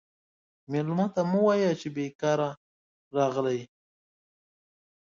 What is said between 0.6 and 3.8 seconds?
مېلمه ته مه وایه چې بیکاره راغلی یې.